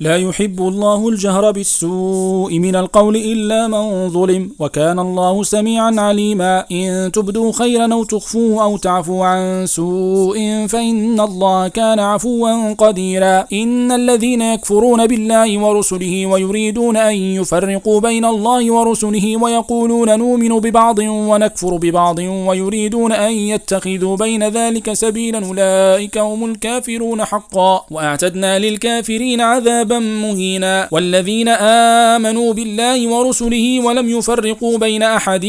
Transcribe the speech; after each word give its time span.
لا 0.00 0.16
يحب 0.16 0.60
الله 0.60 1.08
الجهر 1.08 1.50
بالسوء 1.50 2.58
من 2.58 2.76
القول 2.76 3.16
إلا 3.16 3.68
من 3.68 4.08
ظلم 4.08 4.50
وكان 4.58 4.98
الله 4.98 5.42
سميعا 5.42 5.94
عليما. 5.98 6.64
إن 6.72 7.12
تبدوا 7.12 7.52
خيرا 7.52 7.92
أو 7.92 8.04
تخفوه 8.04 8.64
أو 8.64 8.76
تعفوا 8.76 9.26
عن 9.26 9.66
سوء 9.66 10.66
فإن 10.68 11.20
الله 11.20 11.68
كان 11.68 11.98
عفوا 11.98 12.72
قديرا. 12.72 13.44
إن 13.52 13.92
الذين 13.92 14.42
يكفرون 14.42 15.06
بالله 15.06 15.58
ورسله 15.58 16.26
ويريدون 16.26 16.96
أن 16.96 17.14
يفرقوا 17.14 18.00
بين 18.00 18.24
الله 18.24 18.72
ورسله 18.72 19.36
ويقولون 19.42 20.18
نؤمن 20.18 20.60
ببعض 20.60 20.98
ونكفر 20.98 21.76
ببعض 21.76 22.18
ويريدون 22.18 23.12
أن 23.12 23.32
يتخذوا 23.32 24.16
بين 24.16 24.48
ذلك 24.48 24.92
سبيلا 24.92 25.46
أولئك 25.46 26.18
هم 26.18 26.44
الكافرون 26.44 27.24
حقا. 27.24 27.84
وأعتدنا 27.90 28.58
للكافرين 28.58 29.40
عذابا 29.40 29.85
عذابا 29.86 29.98
مهينا. 29.98 30.88
والذين 30.90 31.48
آمنوا 31.48 32.52
بالله 32.52 33.08
ورسله 33.08 33.80
ولم 33.84 34.08
يفرقوا 34.18 34.78
بين 34.78 35.02
أحد 35.02 35.46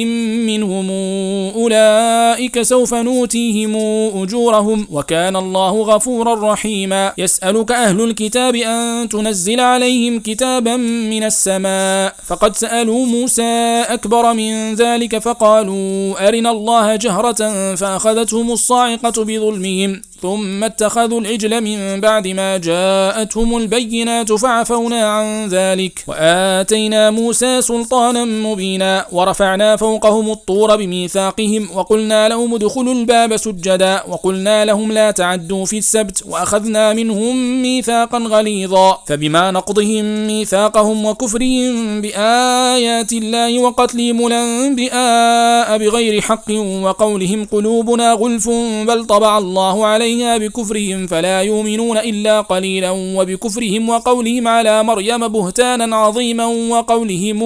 منهم 0.47 0.89
أولئك 1.55 2.61
سوف 2.61 2.93
نوتيهم 2.93 3.75
أجورهم. 4.21 4.87
وكان 4.91 5.35
الله 5.35 5.81
غفورا 5.81 6.53
رحيما. 6.53 7.13
يسألك 7.17 7.71
أهل 7.71 8.01
الكتاب 8.01 8.55
أن 8.55 9.09
تنزل 9.09 9.59
عليهم 9.59 10.19
كتابا 10.19 10.75
من 11.11 11.23
السماء. 11.23 12.15
فقد 12.27 12.55
سألوا 12.55 13.05
موسى 13.05 13.83
أكبر 13.89 14.33
من 14.33 14.75
ذلك 14.75 15.17
فقالوا 15.17 16.27
أرنا 16.27 16.51
الله 16.51 16.95
جهرة 16.95 17.75
فأخذتهم 17.75 18.51
الصاعقة 18.51 19.23
بظلمهم. 19.23 20.01
ثم 20.21 20.63
اتخذوا 20.63 21.21
العجل 21.21 21.61
من 21.61 22.01
بعد 22.01 22.27
ما 22.27 22.57
جاءتهم 22.57 23.57
البينات 23.57 24.33
فعفونا 24.33 25.05
عن 25.09 25.47
ذلك 25.47 26.03
وآتينا 26.07 27.11
موسى 27.11 27.61
سلطانا 27.61 28.25
مبينا 28.25 29.05
ورفعنا 29.11 29.75
فوقهم 29.75 30.31
الطور 30.31 30.75
بميثاقهم 30.75 31.69
وقلنا 31.75 32.29
لهم 32.29 32.53
ادخلوا 32.53 32.93
الباب 32.93 33.37
سجدا 33.37 34.03
وقلنا 34.07 34.65
لهم 34.65 34.91
لا 34.91 35.11
تعدوا 35.11 35.65
في 35.65 35.77
السبت 35.77 36.23
وأخذنا 36.27 36.93
منهم 36.93 37.61
ميثاقا 37.61 38.17
غليظا 38.17 38.99
فبما 39.07 39.51
نقضهم 39.51 40.27
ميثاقهم 40.27 41.05
وكفرهم 41.05 42.01
بآيات 42.01 43.13
الله 43.13 43.59
وقتلهم 43.59 44.27
الأنبياء 44.27 45.77
بغير 45.77 46.21
حق 46.21 46.51
وقولهم 46.81 47.45
قلوبنا 47.45 48.13
غلف 48.13 48.49
بل 48.87 49.05
طبع 49.05 49.37
الله 49.37 49.85
عليه 49.85 50.06
عليها 50.07 50.37
بكفرهم 50.37 51.07
فلا 51.07 51.41
يؤمنون 51.41 51.97
إلا 51.97 52.41
قليلا 52.41 52.89
وبكفرهم 52.91 53.89
وقولهم 53.89 54.47
على 54.47 54.83
مريم 54.83 55.27
بهتانا 55.27 55.95
عظيما 55.95 56.45
وقولهم 56.45 57.43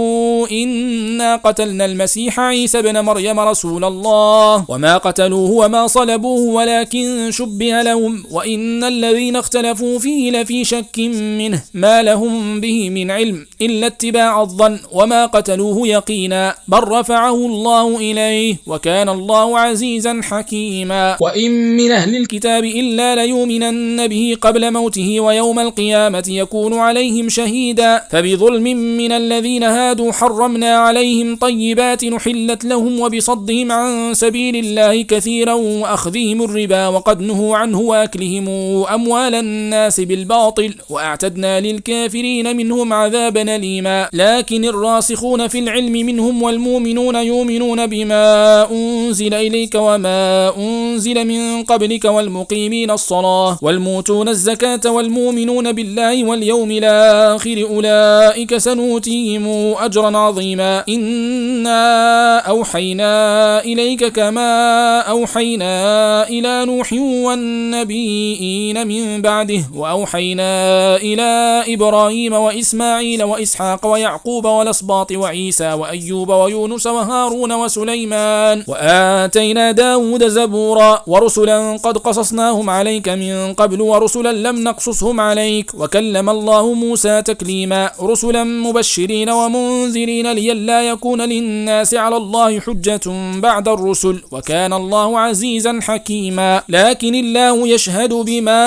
إنا 0.52 1.36
قتلنا 1.36 1.86
المسيح 1.86 2.40
عيسى 2.40 2.82
بن 2.82 3.00
مريم 3.00 3.40
رسول 3.40 3.84
الله 3.84 4.66
وما 4.70 4.98
قتلوه 4.98 5.52
وما 5.52 5.88
صلبوه 5.88 6.42
ولكن 6.54 7.30
شبه 7.32 7.82
لهم 7.82 8.24
وإن 8.32 8.84
الذين 8.84 9.36
اختلفوا 9.36 10.00
فيه 10.00 10.32
لفي 10.32 10.64
شك 10.66 11.00
منه 11.40 11.64
ما 11.74 12.04
لهم 12.04 12.62
به 12.62 12.90
من 12.90 13.12
علم 13.12 13.46
إلا 13.62 13.88
اتباع 13.88 14.42
الظن 14.42 14.80
وما 14.92 15.26
قتلوه 15.26 15.88
يقينا 15.88 16.56
بل 16.68 16.84
رفعه 16.84 17.36
الله 17.36 17.98
إليه 17.98 18.56
وكان 18.68 19.10
الله 19.10 19.60
عزيزا 19.60 20.22
حكيما. 20.24 21.18
وإن 21.22 21.52
من 21.78 21.92
أهل 21.92 22.16
الكتاب 22.16 22.51
الكتاب 22.60 22.64
إلا 22.82 23.16
ليؤمنن 23.16 24.08
به 24.08 24.36
قبل 24.42 24.72
موته 24.74 25.20
ويوم 25.20 25.60
القيامة 25.60 26.24
يكون 26.28 26.74
عليهم 26.74 27.30
شهيدا. 27.30 28.02
فبظلم 28.12 28.64
من 28.98 29.12
الذين 29.12 29.64
هادوا 29.64 30.12
حرمنا 30.12 30.76
عليهم 30.76 31.36
طيبات 31.36 32.06
نحلت 32.06 32.66
لهم 32.66 33.00
وبصدهم 33.00 33.72
عن 33.72 34.14
سبيل 34.14 34.56
الله 34.56 35.02
كثيرا 35.02 35.54
وأخذهم 35.54 36.44
الربا 36.44 36.88
وقد 36.88 37.22
نهوا 37.22 37.58
عنه 37.58 37.80
وأكلهم 37.80 38.48
أموال 38.94 39.36
الناس 39.36 40.00
بالباطل 40.00 40.74
وأعتدنا 40.90 41.60
للكافرين 41.60 42.58
منهم 42.58 42.94
عذابا 42.94 43.56
أليما. 43.56 44.10
لكن 44.14 44.66
الراسخون 44.66 45.48
في 45.48 45.60
العلم 45.60 45.92
منهم 45.92 46.44
والمؤمنون 46.44 47.16
يؤمنون 47.16 47.88
بما 47.88 48.26
أنزل 48.72 49.34
إليك 49.34 49.76
وما 49.76 50.52
أنزل 50.58 51.28
من 51.28 51.64
قبلك 51.64 52.06
والمؤمنون 52.06 52.41
والمقيمين 52.42 52.92
الصلاة 52.92 53.58
والموتون 53.62 54.30
الزكاة 54.30 54.92
والمؤمنون 54.92 55.72
بالله 55.72 56.24
واليوم 56.24 56.72
الآخر 56.72 57.66
أولئك 57.70 58.58
سنوتيهم 58.58 59.48
أجرا 59.78 60.18
عظيما. 60.18 60.84
إنا 60.90 62.40
أوحينا 62.40 63.64
إليك 63.64 64.06
كما 64.06 65.00
أوحينا 65.00 66.30
إلى 66.30 66.66
نوح 66.66 66.94
والنبيين 66.94 68.88
من 68.88 69.22
بعده 69.22 69.62
وأوحينا 69.76 70.96
إلى 70.96 71.64
إبراهيم 71.68 72.34
وإسماعيل 72.34 73.24
وإسحاق 73.24 73.86
ويعقوب 73.88 74.46
والأسباط 74.46 75.12
وعيسى 75.12 75.74
وأيوب 75.74 76.30
ويونس 76.30 76.88
وهارون 76.88 77.52
وسليمان 77.54 78.64
وآتينا 78.68 79.72
داود 79.72 80.28
زبورا 80.28 81.04
ورسلا 81.08 81.78
قد 81.84 81.98
قصص 81.98 82.31
قصصناهم 82.32 82.70
عليك 82.70 83.10
من 83.10 83.54
قبل 83.54 83.82
ورسلا 83.82 84.32
لم 84.32 84.64
نقصصهم 84.64 85.20
عليك. 85.20 85.72
وكلم 85.74 86.30
الله 86.30 86.74
موسى 86.74 87.22
تكليما. 87.22 87.92
رسلا 88.02 88.44
مبشرين 88.44 89.30
ومنذرين 89.30 90.32
لئلا 90.32 90.82
يكون 90.82 91.22
للناس 91.22 91.94
على 91.94 92.18
الله 92.18 92.60
حجة 92.60 93.02
بعد 93.40 93.68
الرسل. 93.68 94.22
وكان 94.32 94.74
الله 94.74 95.20
عزيزا 95.20 95.80
حكيما. 95.82 96.64
لكن 96.70 97.16
الله 97.16 97.68
يشهد 97.68 98.14
بما 98.14 98.64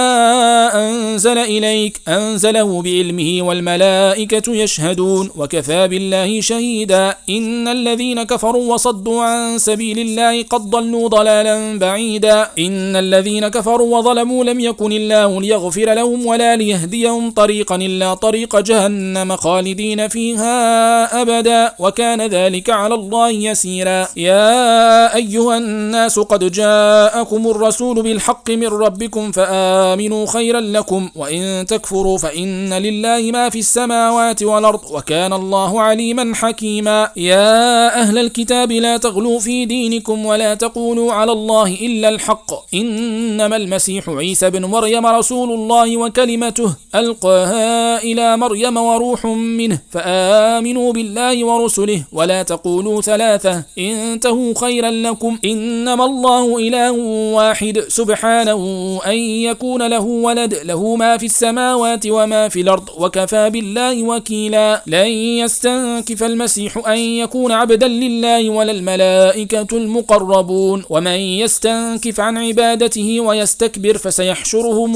أنزل 0.74 1.38
إليك. 1.38 2.00
أنزله 2.08 2.82
بعلمه 2.82 3.42
والملائكة 3.42 4.54
يشهدون. 4.54 5.30
وكفى 5.36 5.88
بالله 5.88 6.40
شهيدا. 6.40 7.16
إن 7.28 7.68
الذين 7.68 8.22
كفروا 8.22 8.74
وصدوا 8.74 9.22
عن 9.22 9.58
سبيل 9.58 9.98
الله 9.98 10.42
قد 10.42 10.70
ضلوا 10.70 11.08
ضلالا 11.08 11.78
بعيدا. 11.78 12.50
إن 12.58 12.96
الذين 12.96 13.48
كفروا 13.54 13.98
وظلموا 13.98 14.44
لم 14.44 14.60
يكن 14.60 14.92
الله 14.92 15.40
ليغفر 15.40 15.94
لهم 15.94 16.26
ولا 16.26 16.56
ليهديهم 16.56 17.30
طريقا 17.30 17.76
إلا 17.76 18.14
طريق 18.14 18.60
جهنم 18.60 19.36
خالدين 19.36 20.08
فيها 20.08 21.22
أبدا 21.22 21.72
وكان 21.78 22.20
ذلك 22.22 22.70
على 22.70 22.94
الله 22.94 23.30
يسيرا. 23.30 24.08
يا 24.16 25.16
أيها 25.16 25.58
الناس 25.58 26.18
قد 26.18 26.52
جاءكم 26.52 27.46
الرسول 27.46 28.02
بالحق 28.02 28.50
من 28.50 28.66
ربكم 28.66 29.32
فآمنوا 29.32 30.26
خيرا 30.26 30.60
لكم 30.60 31.10
وإن 31.16 31.66
تكفروا 31.66 32.18
فإن 32.18 32.72
لله 32.74 33.30
ما 33.32 33.48
في 33.50 33.58
السماوات 33.58 34.42
والأرض 34.42 34.80
وكان 34.90 35.32
الله 35.32 35.80
عليما 35.80 36.34
حكيما. 36.34 37.10
يا 37.16 38.00
أهل 38.00 38.18
الكتاب 38.18 38.72
لا 38.72 38.96
تغلوا 38.96 39.38
في 39.38 39.64
دينكم 39.64 40.26
ولا 40.26 40.54
تقولوا 40.54 41.12
على 41.12 41.32
الله 41.32 41.68
إلا 41.80 42.08
الحق. 42.08 42.74
إن 42.74 43.43
إنما 43.44 43.56
المسيح 43.56 44.08
عيسى 44.08 44.50
بن 44.50 44.64
مريم 44.64 45.06
رسول 45.06 45.50
الله 45.52 45.96
وكلمته 45.96 46.74
ألقاها 46.94 48.02
إلى 48.02 48.36
مريم 48.36 48.76
وروح 48.76 49.26
منه 49.26 49.78
فآمنوا 49.90 50.92
بالله 50.92 51.44
ورسله 51.44 52.04
ولا 52.12 52.42
تقولوا 52.42 53.00
ثلاثة 53.02 53.62
انتهوا 53.78 54.54
خيرا 54.60 54.90
لكم 54.90 55.38
إنما 55.44 56.04
الله 56.04 56.58
إله 56.58 56.92
واحد 57.36 57.84
سبحانه 57.88 58.60
أن 59.06 59.18
يكون 59.18 59.86
له 59.86 60.00
ولد 60.00 60.54
له 60.54 60.96
ما 60.96 61.16
في 61.18 61.26
السماوات 61.26 62.06
وما 62.06 62.48
في 62.48 62.60
الأرض 62.60 62.88
وكفى 62.98 63.50
بالله 63.50 64.02
وكيلا 64.02 64.82
لن 64.86 65.08
يستنكف 65.42 66.22
المسيح 66.22 66.88
أن 66.88 66.98
يكون 66.98 67.52
عبدا 67.52 67.88
لله 67.88 68.50
ولا 68.50 68.72
الملائكة 68.72 69.66
المقربون 69.72 70.84
ومن 70.90 71.18
يستنكف 71.42 72.20
عن 72.20 72.38
عبادته 72.38 73.20
ويستكبر 73.34 73.98
فسيحشرهم 73.98 74.94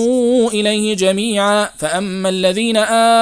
إليه 0.48 0.96
جميعا. 0.96 1.68
فأما 1.76 2.28
الذين 2.28 2.76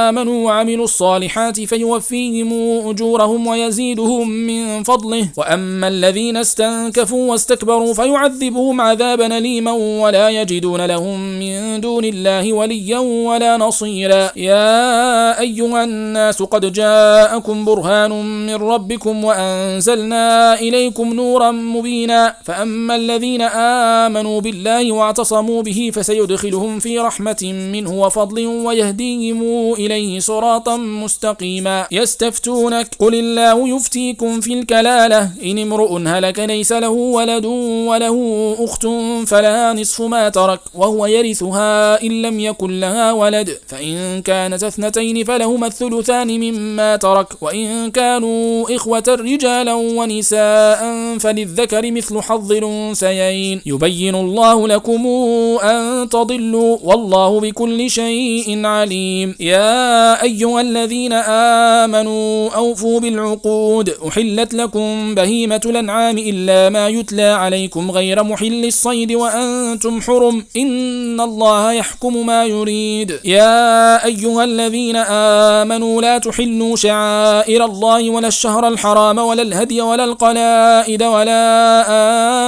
آمنوا 0.04 0.46
وعملوا 0.46 0.84
الصالحات 0.84 1.60
فيوفيهم 1.60 2.52
أجورهم 2.88 3.46
ويزيدهم 3.46 4.28
من 4.30 4.82
فضله. 4.82 5.28
وأما 5.36 5.88
الذين 5.88 6.36
استنكفوا 6.36 7.30
واستكبروا 7.30 7.94
فيعذبهم 7.94 8.80
عذابا 8.80 9.38
أليما 9.38 9.72
ولا 9.72 10.28
يجدون 10.28 10.86
لهم 10.86 11.20
من 11.38 11.80
دون 11.80 12.04
الله 12.04 12.52
وليا 12.52 12.98
ولا 12.98 13.56
نصيرا. 13.56 14.30
يا 14.36 15.40
أيها 15.40 15.84
الناس 15.84 16.42
قد 16.42 16.72
جاءكم 16.72 17.64
برهان 17.64 18.12
من 18.46 18.54
ربكم 18.54 19.24
وأنزلنا 19.24 20.54
إليكم 20.60 21.14
نورا 21.14 21.50
مبينا. 21.50 22.34
فأما 22.44 22.96
الذين 22.96 23.42
آمنوا 24.06 24.40
بالله 24.40 24.92
واعتصموا 25.06 25.62
به 25.62 25.90
فسيدخلهم 25.94 26.78
في 26.78 26.98
رحمة 26.98 27.42
منه 27.72 27.92
وفضل 28.02 28.46
ويهديهم 28.46 29.40
إليه 29.72 30.20
صراطا 30.20 30.76
مستقيما. 30.76 31.86
يستفتونك 31.90 32.88
قل 32.98 33.14
الله 33.14 33.68
يفتيكم 33.76 34.40
في 34.40 34.52
الكلالة. 34.52 35.30
إن 35.44 35.58
امرؤ 35.58 35.92
هلك 36.06 36.38
ليس 36.38 36.72
له 36.72 36.90
ولد 36.90 37.44
وله 37.90 38.16
أخت 38.58 38.86
فلها 39.26 39.72
نصف 39.72 40.02
ما 40.02 40.28
ترك 40.28 40.60
وهو 40.74 41.06
يرثها 41.06 42.02
إن 42.02 42.22
لم 42.22 42.40
يكن 42.40 42.80
لها 42.80 43.12
ولد. 43.12 43.58
فإن 43.66 44.22
كانت 44.22 44.62
اثنتين 44.64 45.24
فلهما 45.24 45.66
الثلثان 45.66 46.28
مما 46.40 46.96
ترك. 46.96 47.28
وإن 47.40 47.90
كانوا 47.90 48.74
إخوة 48.76 49.04
رجالا 49.08 49.74
ونساء 49.74 50.80
فللذكر 51.18 51.90
مثل 51.90 52.20
حظ 52.20 52.52
الأنثيين. 52.52 53.60
يبين 53.66 54.14
الله 54.14 54.68
لكم 54.68 54.95
أن 55.62 56.08
تضلوا 56.08 56.78
والله 56.84 57.40
بكل 57.40 57.90
شيء 57.90 58.66
عليم. 58.66 59.34
يا 59.40 60.22
أيها 60.22 60.60
الذين 60.60 61.12
آمنوا 61.82 62.50
أوفوا 62.50 63.00
بالعقود. 63.00 63.94
أحلت 64.08 64.54
لكم 64.54 65.14
بهيمة 65.14 65.60
الأنعام 65.66 66.18
إلا 66.18 66.68
ما 66.68 66.88
يتلى 66.88 67.22
عليكم 67.22 67.90
غير 67.90 68.22
محل 68.22 68.64
الصيد 68.64 69.12
وأنتم 69.12 70.00
حرم. 70.00 70.44
إن 70.56 71.20
الله 71.20 71.72
يحكم 71.72 72.26
ما 72.26 72.44
يريد. 72.44 73.20
يا 73.24 74.04
أيها 74.04 74.44
الذين 74.44 74.96
آمنوا 74.96 76.02
لا 76.02 76.18
تحلوا 76.18 76.76
شعائر 76.76 77.64
الله 77.64 78.10
ولا 78.10 78.28
الشهر 78.28 78.68
الحرام 78.68 79.18
ولا 79.18 79.42
الهدي 79.42 79.80
ولا 79.80 80.04
القلائد 80.04 81.02
ولا 81.02 81.84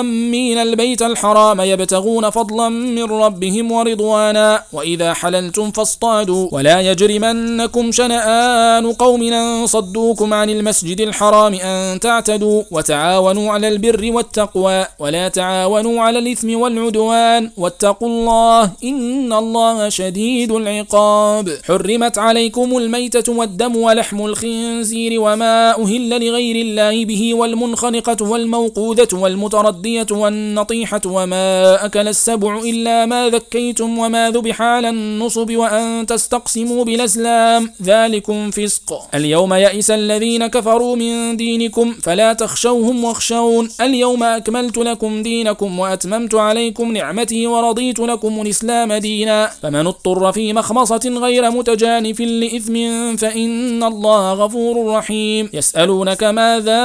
آمين 0.01 0.59
البيت 0.59 1.03
الحرام. 1.03 1.61
يبتغون 1.61 2.28
فضلا 2.31 2.69
من 2.69 3.05
ربهم 3.05 3.73
ورضوانا. 3.73 4.63
وإذا 4.73 5.15
حللتم 5.15 5.71
فاصطادوا. 5.71 6.49
ولا 6.53 6.81
يجرمنكم 6.81 7.93
شنآن 7.93 8.93
قوم 8.93 9.23
أن 9.23 9.67
صدوكم 9.67 10.35
عن 10.35 10.51
المسجد 10.51 11.01
الحرام 11.01 11.55
أن 11.55 12.01
تعتدوا. 12.01 12.63
وتعاونوا 12.71 13.53
على 13.53 13.69
البر 13.69 14.13
والتقوى. 14.13 14.87
ولا 14.99 15.29
تعاونوا 15.29 16.03
على 16.03 16.19
الإثم 16.19 16.61
والعدوان. 16.61 17.51
واتقوا 17.57 18.09
الله 18.09 18.71
إن 18.85 19.33
الله 19.33 19.89
شديد 19.89 20.53
العقاب. 20.53 21.49
حرمت 21.69 22.19
عليكم 22.19 22.77
الميتة 22.77 23.33
والدم 23.33 23.77
ولحم 23.77 24.27
الخنزير 24.27 25.21
وما 25.21 25.83
أهل 25.83 26.27
لغير 26.27 26.57
الله 26.57 27.05
به 27.05 27.35
والمنخنقة 27.35 28.17
والموقوذة 28.21 29.09
والمتردية 29.13 30.07
والنطيحة 30.11 31.01
وما 31.07 31.85
أكل 31.85 32.09
السبع 32.19 32.59
إلا 32.59 33.07
ما 33.07 33.29
ذكيتم 33.29 33.99
وما 33.99 34.31
ذبح 34.31 34.63
على 34.63 34.89
النصب 34.89 35.57
وأن 35.57 36.07
تستقسموا 36.07 36.85
بالأزلام. 36.85 37.71
ذلكم 37.83 38.51
فسق. 38.51 38.89
اليوم 39.15 39.55
يئس 39.55 39.91
الذين 39.91 40.47
كفروا 40.47 40.97
من 40.97 41.37
دينكم 41.37 41.93
فلا 41.93 42.33
تخشوهم 42.33 43.05
واخشون. 43.05 43.69
اليوم 43.81 44.23
أكملت 44.23 44.79
لكم 44.79 45.23
دينكم 45.23 45.79
وأتممت 45.79 46.35
عليكم 46.35 46.93
نعمتي 46.93 47.47
ورضيت 47.47 47.99
لكم 47.99 48.43
الإسلام 48.43 48.93
دينا. 48.93 49.51
فمن 49.63 49.87
اضطر 49.87 50.33
في 50.33 50.53
مخمصة 50.53 51.05
غير 51.25 51.51
متجانف 51.51 52.21
لإثم 52.21 52.77
فإن 53.17 53.85
الله 53.85 54.33
غفور 54.33 54.97
رحيم. 54.97 55.51
يسألونك 55.55 56.25
ماذا 56.25 56.83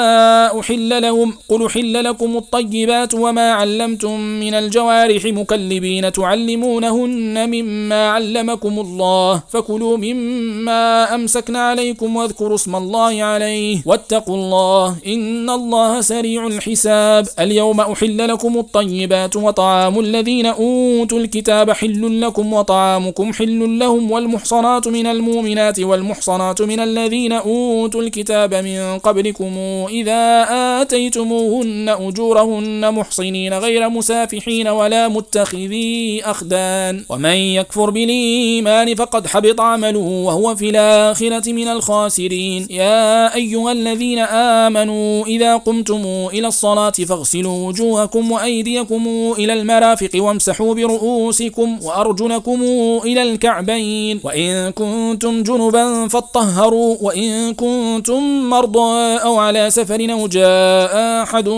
أحل 0.59 1.01
لهم؟ 1.01 1.37
قل 1.49 1.65
أحل 1.65 2.03
لكم 2.03 2.37
الطيبات 2.37 3.13
وما 3.13 3.51
علمتم 3.51 4.19
من 4.19 4.53
الجوارح. 4.53 5.22
مكلبين 5.31 6.11
تعلمونهن 6.11 7.49
مما 7.49 8.09
علمكم 8.09 8.79
الله 8.79 9.43
فكلوا 9.49 9.97
مما 9.97 11.15
أمسكن 11.15 11.55
عليكم 11.55 12.15
واذكروا 12.15 12.55
اسم 12.55 12.75
الله 12.75 13.23
عليه 13.23 13.81
واتقوا 13.85 14.35
الله 14.35 14.95
إن 15.07 15.49
الله 15.49 16.01
سريع 16.01 16.47
الحساب 16.47 17.27
اليوم 17.39 17.81
أحل 17.81 18.27
لكم 18.27 18.57
الطيبات 18.57 19.35
وطعام 19.35 19.99
الذين 19.99 20.45
أوتوا 20.45 21.19
الكتاب 21.19 21.71
حل 21.71 22.21
لكم 22.21 22.53
وطعامكم 22.53 23.33
حل 23.33 23.79
لهم 23.79 24.11
والمحصنات 24.11 24.87
من 24.87 25.07
المؤمنات 25.07 25.79
والمحصنات 25.79 26.61
من 26.61 26.79
الذين 26.79 27.31
أوتوا 27.31 28.01
الكتاب 28.01 28.53
من 28.53 28.99
قبلكم 28.99 29.53
إذا 29.89 30.45
آتيتموهن 30.81 31.89
أجورهن 31.89 32.93
محصنين 32.93 33.53
غير 33.53 33.89
مسافحين 33.89 34.67
ولا 34.67 35.07
متخذي 35.13 36.21
أخدان. 36.25 37.05
ومن 37.09 37.29
يكفر 37.29 37.89
بالإيمان 37.89 38.95
فقد 38.95 39.27
حبط 39.27 39.61
عمله 39.61 39.99
وهو 39.99 40.55
في 40.55 40.69
الآخرة 40.69 41.51
من 41.51 41.67
الخاسرين. 41.67 42.67
يا 42.69 43.35
أيها 43.35 43.71
الذين 43.71 44.19
آمنوا 44.19 45.25
إذا 45.25 45.57
قمتم 45.57 46.03
إلى 46.33 46.47
الصلاة 46.47 46.91
فاغسلوا 46.91 47.67
وجوهكم 47.67 48.31
وأيديكم 48.31 49.33
إلى 49.37 49.53
المرافق 49.53 50.09
وامسحوا 50.15 50.73
برؤوسكم 50.73 51.79
وأرجلكم 51.83 52.61
إلى 53.05 53.21
الكعبين. 53.23 54.19
وإن 54.23 54.71
كنتم 54.71 55.43
جنبا 55.43 56.07
فاطهروا. 56.07 56.97
وإن 57.01 57.53
كنتم 57.53 58.49
مرضى 58.49 59.17
أو 59.23 59.37
على 59.37 59.69
سفر 59.69 60.11
أو 60.11 60.27
جاء 60.27 61.23
أحد 61.23 61.49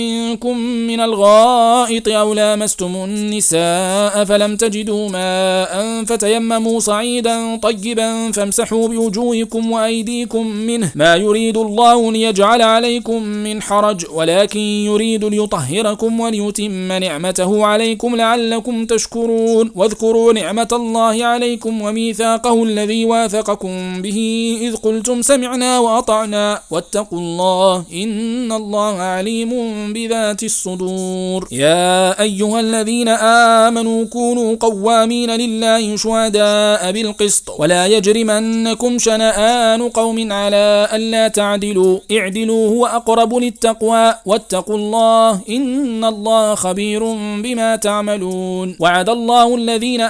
منكم 0.00 0.58
من 0.58 1.00
الغائط 1.00 2.08
أو 2.08 2.34
لامستم 2.34 2.93
النساء 2.96 4.24
فلم 4.24 4.56
تجدوا 4.56 5.08
ماء 5.08 6.04
فتيمموا 6.04 6.80
صعيدا 6.80 7.56
طيبا 7.56 8.30
فامسحوا 8.32 8.88
بوجوهكم 8.88 9.72
وأيديكم 9.72 10.46
منه. 10.46 10.92
ما 10.94 11.16
يريد 11.16 11.56
الله 11.56 12.12
ليجعل 12.12 12.62
عليكم 12.62 13.22
من 13.22 13.62
حرج 13.62 14.06
ولكن 14.12 14.60
يريد 14.60 15.24
ليطهركم 15.24 16.20
وليتم 16.20 16.92
نعمته 16.92 17.66
عليكم 17.66 18.16
لعلكم 18.16 18.86
تشكرون. 18.86 19.72
واذكروا 19.74 20.32
نعمة 20.32 20.68
الله 20.72 21.24
عليكم 21.24 21.82
وميثاقه 21.82 22.64
الذي 22.64 23.04
واثقكم 23.04 24.02
به. 24.02 24.18
إذ 24.62 24.76
قلتم 24.76 25.22
سمعنا 25.22 25.78
وأطعنا. 25.78 26.60
واتقوا 26.70 27.18
الله 27.18 27.84
إن 27.92 28.52
الله 28.52 28.94
عليم 28.98 29.52
بذات 29.92 30.42
الصدور. 30.42 31.48
يا 31.52 32.20
أيها 32.20 32.60
الذين 32.60 32.83
آمنوا 33.08 34.04
كونوا 34.04 34.56
قوامين 34.60 35.30
لله 35.30 35.96
شهداء 35.96 36.92
بالقسط 36.92 37.60
ولا 37.60 37.86
يجرمنكم 37.86 38.98
شنآن 38.98 39.88
قوم 39.88 40.32
على 40.32 40.88
ألا 40.92 41.28
تعدلوا. 41.28 41.98
اعدلوا 42.12 42.68
هو 42.68 42.86
أقرب 42.86 43.34
للتقوى 43.34 44.14
واتقوا 44.26 44.76
الله 44.76 45.40
إن 45.50 46.04
الله 46.04 46.54
خبير 46.54 47.04
بما 47.42 47.76
تعملون. 47.76 48.76
وعد 48.80 49.08
الله 49.08 49.54
الذين 49.54 50.00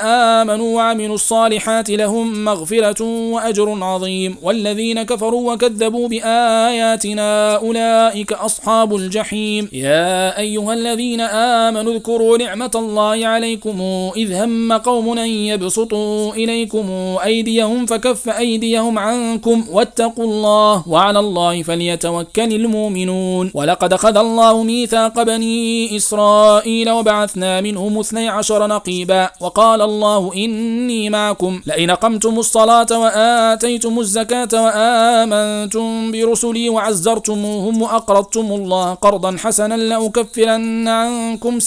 آمنوا 0.41 0.77
وعملوا 0.77 1.15
الصالحات 1.15 1.91
لهم 1.91 2.45
مغفرة 2.45 3.03
وأجر 3.33 3.85
عظيم. 3.85 4.37
والذين 4.43 5.03
كفروا 5.03 5.53
وكذبوا 5.53 6.09
بآياتنا 6.09 7.57
أولئك 7.57 8.33
أصحاب 8.33 8.95
الجحيم. 8.97 9.69
يا 9.73 10.39
أيها 10.39 10.75
الذين 10.75 11.21
آمنوا 11.21 11.93
اذكروا 11.95 12.39
نعمة 12.39 12.64
الله 12.75 13.27
عليكم 13.27 13.81
إذ 14.17 14.33
هم 14.35 14.73
قوم 14.73 15.19
أن 15.19 15.29
يبسطوا 15.29 16.33
إليكم 16.33 16.87
أيديهم 17.25 17.87
فكف 17.87 18.29
أيديهم 18.29 18.99
عنكم 18.99 19.65
واتقوا 19.71 20.25
الله 20.25 20.89
وعلى 20.89 21.19
الله 21.19 21.63
فليتوكل 21.63 22.53
المؤمنون. 22.55 23.51
ولقد 23.55 23.93
أخذ 23.93 24.17
الله 24.17 24.63
ميثاق 24.63 25.23
بني 25.23 25.97
إسرائيل 25.97 26.91
وبعثنا 26.91 27.61
منهم 27.61 27.99
اثني 27.99 28.29
عشر 28.29 28.67
نقيبا 28.67 29.31
وقال 29.41 29.83
الله 29.83 30.33
إني 30.37 31.11
معكم. 31.11 31.61
لئن 31.67 31.91
قمتم 31.91 32.39
الصلاة 32.39 32.87
وآتيتم 32.93 33.99
الزكاة 33.99 34.49
وآمنتم 34.53 36.13
برسلي 36.13 36.69
وعزرتموهم 36.69 37.83
وأقرضتم 37.83 38.53
الله 38.53 38.95
قرضا 38.95 39.37
حسنا 39.39 39.75
لأكفرن 39.75 40.89
عنكم 40.89 41.61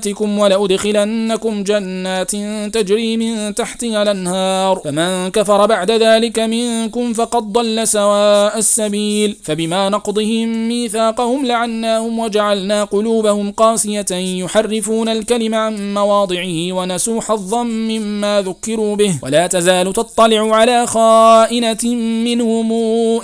سيئاتكم 0.00 0.38
ولأدخلنكم 0.38 1.62
جنات 1.62 2.30
تجري 2.74 3.16
من 3.16 3.54
تحتها 3.54 4.02
الأنهار. 4.02 4.80
فمن 4.84 5.28
كفر 5.30 5.66
بعد 5.66 5.90
ذلك 5.90 6.38
منكم 6.38 7.12
فقد 7.12 7.52
ضل 7.52 7.88
سواء 7.88 8.58
السبيل. 8.58 9.36
فبما 9.42 9.88
نقضهم 9.88 10.68
ميثاقهم 10.68 11.46
لعناهم 11.46 12.18
وجعلنا 12.18 12.84
قلوبهم 12.84 13.52
قاسية 13.52 14.06
يحرفون 14.12 15.08
الكلم 15.08 15.54
عن 15.54 15.94
مواضعه 15.94 16.72
ونسوا 16.72 17.20
حظا 17.20 17.62
مما 17.62 18.42
ذكروا 18.46 18.96
به. 18.96 19.18
ولا 19.22 19.46
تزال 19.46 19.92
تطلع 19.92 20.56
على 20.56 20.86
خائنة 20.86 21.84
منهم 22.24 22.72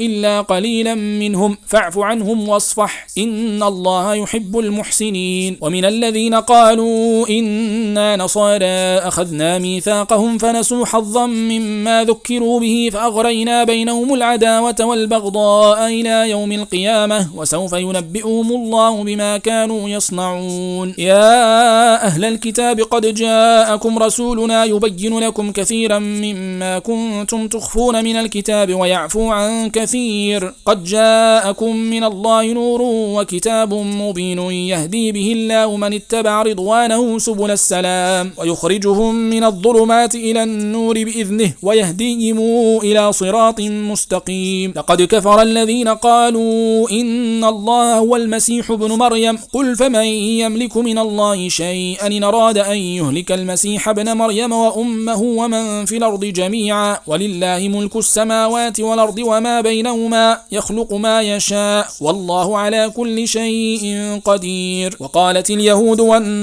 إلا 0.01 0.41
قليلا 0.41 0.95
منهم. 0.95 1.59
فاعف 1.67 1.99
عنهم 1.99 2.49
واصفح. 2.49 3.07
إن 3.19 3.63
الله 3.63 4.15
يحب 4.15 4.59
المحسنين. 4.59 5.57
ومن 5.61 5.85
الذين 5.85 6.35
قالوا 6.35 6.56
قالوا 6.57 7.29
إنا 7.29 8.17
نصارى 8.17 8.77
أخذنا 9.09 9.59
ميثاقهم 9.59 10.39
فنسوا 10.39 10.87
حظا 10.87 11.27
مما 11.27 12.05
ذكروا 12.05 12.61
به 12.61 12.91
فأغرينا 12.93 13.65
بينهم 13.65 14.15
العداوة 14.15 14.75
والبغضاء 14.81 15.87
إلى 15.87 16.31
يوم 16.31 16.53
القيامة 16.53 17.29
وسوف 17.37 17.73
ينبئهم 17.73 18.53
الله 18.53 19.05
بما 19.05 19.39
كانوا 19.39 19.89
يصنعون. 19.89 20.95
يا 20.99 22.07
أهل 22.07 22.25
الكتاب 22.25 22.81
قد 22.81 23.15
جاءكم 23.15 23.99
رسولنا 23.99 24.65
يبين 24.65 25.19
لكم 25.19 25.53
كثيرا 25.53 25.99
مما 25.99 26.79
كنتم 26.79 27.49
تخفون 27.49 28.05
من 28.05 28.17
الكتاب 28.17 28.75
ويعفو 28.75 29.31
عن 29.31 29.71
كثير. 29.71 30.53
قد 30.67 30.85
جاءكم 30.85 31.77
من 31.77 32.05
الله 32.05 32.53
نور 32.53 32.81
وكتاب 33.17 33.75
مبين 33.75 34.39
يهدي 34.39 35.13
به 35.13 35.33
الله 35.37 35.77
من 35.77 35.93
اتبع 35.95 36.43
رضوانه 36.47 37.19
سبل 37.19 37.51
السلام 37.51 38.33
ويخرجهم 38.39 39.15
من 39.15 39.45
الظلمات 39.45 40.15
إلى 40.15 40.43
النور 40.43 41.05
بإذنه 41.05 41.53
ويهديهم 41.63 42.39
إلى 42.83 43.13
صراط 43.13 43.61
مستقيم. 43.61 44.73
لقد 44.77 45.03
كفر 45.03 45.43
الذين 45.43 45.89
قالوا 45.89 46.91
إن 46.91 47.45
الله 47.45 47.99
هو 47.99 48.17
المسيح 48.17 48.71
ابن 48.71 48.93
مريم. 48.93 49.39
قل 49.53 49.77
فمن 49.77 50.05
يملك 50.43 50.77
من 50.77 50.99
الله 50.99 51.49
شيئا؟ 51.49 52.07
إن 52.07 52.25
أراد 52.25 52.59
أن 52.59 52.77
يهلك 52.77 53.33
المسيح 53.33 53.89
ابن 53.89 54.13
مريم 54.13 54.53
وأمه 54.53 55.23
ومن 55.23 55.85
في 55.85 55.97
الأرض 55.97 56.25
جميعا. 56.25 56.99
ولله 57.07 57.69
ملك 57.69 57.97
السماوات 57.97 58.81
والأرض 58.81 59.19
وما 59.19 59.61
بينهما 59.61 60.39
يخلق 60.53 60.93
ما 60.95 61.23
يشاء 61.23 61.87
والله 62.01 62.59
على 62.59 62.91
كل 62.97 63.29
شيء 63.29 63.85
قدير. 64.25 64.97
وقالت 65.01 65.51
اليهود 65.51 66.01
والنصارى 66.01 66.36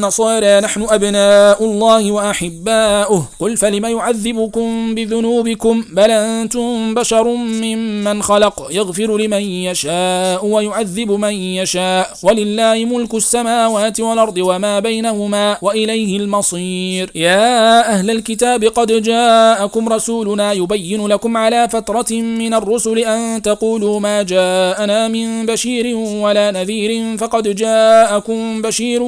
نحن 0.63 0.85
أبناء 0.89 1.63
الله 1.63 2.11
وأحباؤه. 2.11 3.27
قل 3.39 3.57
فلم 3.57 3.85
يعذبكم 3.85 4.95
بذنوبكم؟ 4.95 5.85
بل 5.93 6.11
أنتم 6.11 6.93
بشر 6.93 7.27
ممن 7.33 8.23
خلق. 8.23 8.67
يغفر 8.71 9.17
لمن 9.17 9.41
يشاء 9.41 10.45
ويعذب 10.45 11.11
من 11.11 11.33
يشاء. 11.33 12.13
ولله 12.23 12.85
ملك 12.85 13.13
السماوات 13.13 13.99
والأرض 13.99 14.37
وما 14.37 14.79
بينهما 14.79 15.57
وإليه 15.61 16.17
المصير. 16.17 17.11
يا 17.15 17.89
أهل 17.93 18.11
الكتاب 18.11 18.63
قد 18.63 18.91
جاءكم 18.91 19.89
رسولنا 19.89 20.53
يبين 20.53 21.07
لكم 21.07 21.37
على 21.37 21.69
فترة 21.69 22.11
من 22.11 22.53
الرسل 22.53 22.99
أن 22.99 23.41
تقولوا 23.41 23.99
ما 23.99 24.23
جاءنا 24.23 25.07
من 25.07 25.45
بشير 25.45 25.95
ولا 25.95 26.51
نذير. 26.51 27.17
فقد 27.17 27.55
جاءكم 27.55 28.61
بشير 28.61 29.01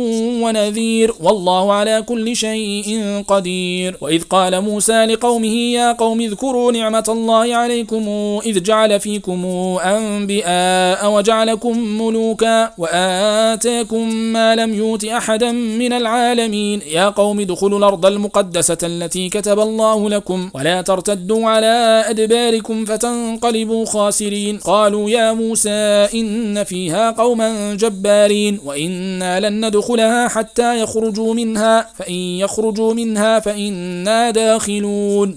ونذير. 0.44 0.75
والله 1.20 1.74
على 1.74 2.02
كل 2.02 2.36
شيء 2.36 3.24
قدير. 3.28 3.98
وإذ 4.02 4.24
قال 4.24 4.62
موسى 4.62 5.06
لقومه 5.06 5.56
يا 5.56 5.92
قوم 5.92 6.22
اذكروا 6.22 6.72
نعمة 6.72 7.04
الله 7.10 7.56
عليكم 7.56 8.10
إذ 8.46 8.64
جعل 8.64 9.00
فيكم 9.00 9.46
أنبئاء 9.84 11.12
وجعلكم 11.12 11.78
ملوكا 11.78 12.72
وآتاكم 12.78 14.14
ما 14.14 14.56
لم 14.56 14.74
يوت 14.74 15.06
أحدا 15.06 15.52
من 15.52 15.94
العالمين. 15.94 16.82
يا 16.88 17.10
قوم 17.10 17.40
ادخلوا 17.40 17.80
الأرض 17.80 18.06
المقدسة 18.06 18.78
التي 18.84 19.30
كتب 19.30 19.60
الله 19.60 20.10
لكم 20.10 20.50
ولا 20.54 20.82
ترتدوا 20.82 21.50
على 21.50 22.04
أدباركم 22.10 22.86
فتنقلبوا 22.86 23.86
خاسرين. 23.86 24.58
قالوا 24.58 25.10
يا 25.10 25.34
موسى 25.34 26.08
إن 26.14 26.64
فيها 26.64 27.12
قوما 27.12 27.76
جبارين 27.76 28.60
وإنا 28.66 29.40
لن 29.40 29.66
ندخلها 29.66 30.28
يخرجوا 30.74 31.34
منها 31.34 31.90
فإن 31.94 32.14
يخرجوا 32.14 32.94
منها 32.94 33.40
فإنا 33.40 34.32
داخلون. 34.32 35.34